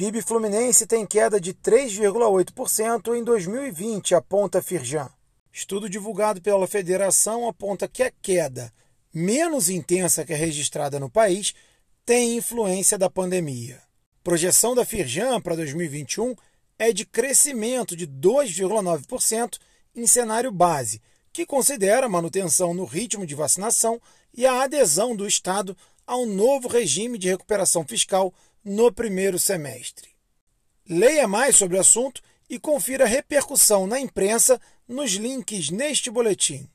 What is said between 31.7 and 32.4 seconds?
o assunto